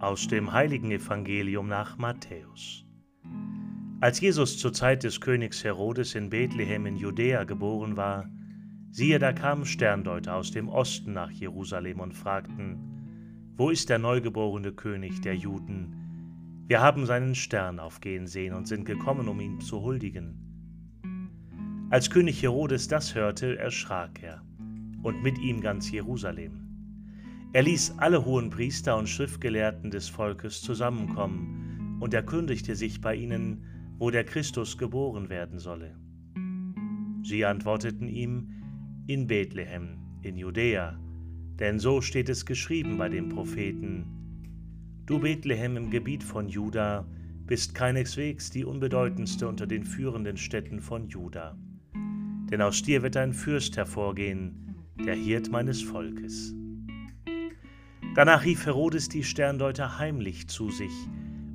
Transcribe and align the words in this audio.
Aus 0.00 0.26
dem 0.26 0.50
heiligen 0.50 0.90
Evangelium 0.92 1.68
nach 1.68 1.98
Matthäus. 1.98 2.86
Als 4.00 4.18
Jesus 4.18 4.56
zur 4.56 4.72
Zeit 4.72 5.02
des 5.02 5.20
Königs 5.20 5.62
Herodes 5.62 6.14
in 6.14 6.30
Bethlehem 6.30 6.86
in 6.86 6.96
Judäa 6.96 7.44
geboren 7.44 7.98
war, 7.98 8.26
siehe, 8.90 9.18
da 9.18 9.34
kamen 9.34 9.66
Sterndeuter 9.66 10.36
aus 10.36 10.52
dem 10.52 10.70
Osten 10.70 11.12
nach 11.12 11.30
Jerusalem 11.30 12.00
und 12.00 12.14
fragten, 12.14 12.78
Wo 13.58 13.68
ist 13.68 13.90
der 13.90 13.98
neugeborene 13.98 14.72
König 14.72 15.20
der 15.20 15.36
Juden? 15.36 16.64
Wir 16.66 16.80
haben 16.80 17.04
seinen 17.04 17.34
Stern 17.34 17.78
aufgehen 17.78 18.26
sehen 18.26 18.54
und 18.54 18.66
sind 18.66 18.86
gekommen, 18.86 19.28
um 19.28 19.38
ihn 19.38 19.60
zu 19.60 19.82
huldigen. 19.82 20.46
Als 21.90 22.08
König 22.08 22.42
Herodes 22.42 22.88
das 22.88 23.14
hörte, 23.14 23.58
erschrak 23.58 24.22
er, 24.22 24.40
und 25.02 25.22
mit 25.22 25.36
ihm 25.40 25.60
ganz 25.60 25.90
Jerusalem. 25.90 26.69
Er 27.52 27.64
ließ 27.64 27.94
alle 27.98 28.24
hohen 28.24 28.48
Priester 28.48 28.96
und 28.96 29.08
Schriftgelehrten 29.08 29.90
des 29.90 30.08
Volkes 30.08 30.62
zusammenkommen 30.62 31.98
und 31.98 32.14
erkundigte 32.14 32.76
sich 32.76 33.00
bei 33.00 33.16
ihnen, 33.16 33.64
wo 33.98 34.10
der 34.10 34.22
Christus 34.22 34.78
geboren 34.78 35.28
werden 35.30 35.58
solle. 35.58 35.96
Sie 37.24 37.44
antworteten 37.44 38.08
ihm, 38.08 38.50
in 39.08 39.26
Bethlehem, 39.26 39.98
in 40.22 40.36
Judäa, 40.36 40.96
denn 41.58 41.80
so 41.80 42.00
steht 42.00 42.28
es 42.28 42.46
geschrieben 42.46 42.96
bei 42.96 43.08
den 43.08 43.28
Propheten. 43.28 44.06
Du 45.06 45.18
Bethlehem 45.18 45.76
im 45.76 45.90
Gebiet 45.90 46.22
von 46.22 46.48
Juda 46.48 47.04
bist 47.46 47.74
keineswegs 47.74 48.50
die 48.50 48.64
unbedeutendste 48.64 49.48
unter 49.48 49.66
den 49.66 49.82
führenden 49.82 50.36
Städten 50.36 50.80
von 50.80 51.08
Juda. 51.08 51.58
Denn 52.48 52.62
aus 52.62 52.80
dir 52.84 53.02
wird 53.02 53.16
ein 53.16 53.32
Fürst 53.32 53.76
hervorgehen, 53.76 54.76
der 55.04 55.14
Hirt 55.14 55.50
meines 55.50 55.82
Volkes. 55.82 56.54
Danach 58.14 58.44
rief 58.44 58.66
Herodes 58.66 59.08
die 59.08 59.22
Sterndeuter 59.22 59.98
heimlich 59.98 60.48
zu 60.48 60.70
sich 60.70 60.92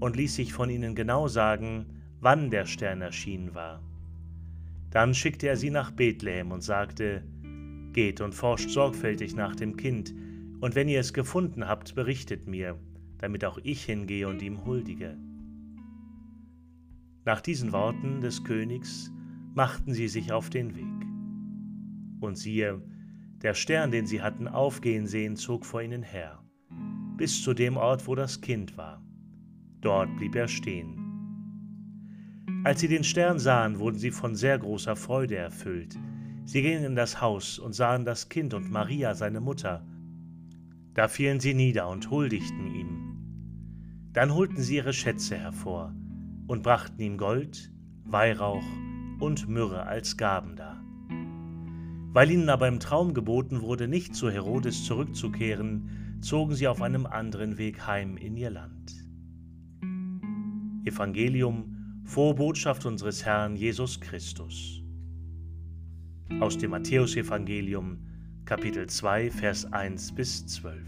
und 0.00 0.16
ließ 0.16 0.34
sich 0.34 0.52
von 0.52 0.68
ihnen 0.68 0.96
genau 0.96 1.28
sagen, 1.28 1.86
wann 2.20 2.50
der 2.50 2.66
Stern 2.66 3.02
erschienen 3.02 3.54
war. 3.54 3.80
Dann 4.90 5.14
schickte 5.14 5.46
er 5.46 5.56
sie 5.56 5.70
nach 5.70 5.92
Bethlehem 5.92 6.50
und 6.50 6.62
sagte, 6.62 7.22
Geht 7.92 8.20
und 8.20 8.34
forscht 8.34 8.70
sorgfältig 8.70 9.34
nach 9.34 9.54
dem 9.54 9.76
Kind, 9.76 10.14
und 10.60 10.74
wenn 10.74 10.88
ihr 10.88 11.00
es 11.00 11.12
gefunden 11.12 11.66
habt, 11.66 11.94
berichtet 11.94 12.46
mir, 12.46 12.76
damit 13.18 13.44
auch 13.44 13.58
ich 13.62 13.84
hingehe 13.84 14.28
und 14.28 14.42
ihm 14.42 14.64
huldige. 14.64 15.16
Nach 17.24 17.40
diesen 17.40 17.72
Worten 17.72 18.20
des 18.20 18.44
Königs 18.44 19.12
machten 19.54 19.94
sie 19.94 20.08
sich 20.08 20.32
auf 20.32 20.50
den 20.50 20.74
Weg. 20.74 21.06
Und 22.20 22.36
siehe, 22.36 22.82
der 23.42 23.54
Stern, 23.54 23.90
den 23.90 24.06
sie 24.06 24.20
hatten 24.20 24.48
aufgehen 24.48 25.06
sehen, 25.06 25.36
zog 25.36 25.64
vor 25.64 25.82
ihnen 25.82 26.02
her, 26.02 26.42
bis 27.16 27.42
zu 27.42 27.54
dem 27.54 27.76
Ort, 27.76 28.06
wo 28.06 28.14
das 28.14 28.40
Kind 28.40 28.76
war. 28.76 29.02
Dort 29.80 30.14
blieb 30.16 30.34
er 30.34 30.48
stehen. 30.48 30.96
Als 32.64 32.80
sie 32.80 32.88
den 32.88 33.04
Stern 33.04 33.38
sahen, 33.38 33.78
wurden 33.78 33.98
sie 33.98 34.10
von 34.10 34.34
sehr 34.34 34.58
großer 34.58 34.94
Freude 34.94 35.36
erfüllt. 35.36 35.98
Sie 36.44 36.60
gingen 36.60 36.84
in 36.84 36.96
das 36.96 37.20
Haus 37.22 37.58
und 37.58 37.72
sahen 37.72 38.04
das 38.04 38.28
Kind 38.28 38.52
und 38.52 38.70
Maria, 38.70 39.14
seine 39.14 39.40
Mutter. 39.40 39.86
Da 40.92 41.08
fielen 41.08 41.40
sie 41.40 41.54
nieder 41.54 41.88
und 41.88 42.10
huldigten 42.10 42.66
ihm. 42.74 44.10
Dann 44.12 44.34
holten 44.34 44.60
sie 44.60 44.76
ihre 44.76 44.92
Schätze 44.92 45.38
hervor 45.38 45.94
und 46.48 46.62
brachten 46.62 47.00
ihm 47.00 47.16
Gold, 47.16 47.72
Weihrauch 48.04 48.64
und 49.20 49.48
Myrrhe 49.48 49.84
als 49.84 50.16
Gaben 50.16 50.56
dar. 50.56 50.84
Weil 52.12 52.30
ihnen 52.32 52.48
aber 52.48 52.66
im 52.66 52.80
Traum 52.80 53.14
geboten 53.14 53.60
wurde, 53.62 53.86
nicht 53.86 54.16
zu 54.16 54.30
Herodes 54.30 54.84
zurückzukehren, 54.84 56.18
zogen 56.20 56.54
sie 56.56 56.66
auf 56.66 56.82
einem 56.82 57.06
anderen 57.06 57.56
Weg 57.56 57.86
heim 57.86 58.16
in 58.16 58.36
ihr 58.36 58.50
Land. 58.50 58.92
Evangelium, 60.84 62.02
Vorbotschaft 62.04 62.84
unseres 62.84 63.24
Herrn 63.24 63.54
Jesus 63.54 64.00
Christus. 64.00 64.82
Aus 66.40 66.58
dem 66.58 66.72
Matthäusevangelium, 66.72 67.98
Kapitel 68.44 68.88
2, 68.88 69.30
Vers 69.30 69.72
1 69.72 70.12
bis 70.12 70.44
12. 70.46 70.80